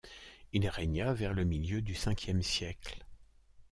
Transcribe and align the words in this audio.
Il 0.51 0.67
régna 0.67 1.13
vers 1.13 1.35
le 1.35 1.43
milieu 1.45 1.83
du 1.83 1.93
Ve 1.93 2.41
siècle. 2.41 3.05